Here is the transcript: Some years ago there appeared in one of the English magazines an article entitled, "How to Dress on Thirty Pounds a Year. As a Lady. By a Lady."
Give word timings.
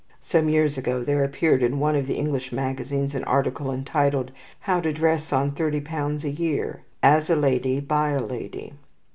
Some 0.23 0.49
years 0.49 0.79
ago 0.79 1.03
there 1.03 1.23
appeared 1.23 1.61
in 1.61 1.79
one 1.79 1.95
of 1.95 2.07
the 2.07 2.15
English 2.15 2.51
magazines 2.51 3.13
an 3.13 3.23
article 3.25 3.71
entitled, 3.71 4.31
"How 4.61 4.79
to 4.79 4.91
Dress 4.91 5.31
on 5.31 5.51
Thirty 5.51 5.79
Pounds 5.79 6.23
a 6.23 6.31
Year. 6.31 6.81
As 7.03 7.29
a 7.29 7.35
Lady. 7.35 7.79
By 7.79 8.13
a 8.13 8.19
Lady." 8.21 8.73